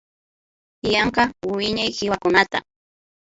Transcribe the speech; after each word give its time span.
Yanka 0.93 1.23
wiñay 1.55 1.91
kiwakunata 1.97 2.57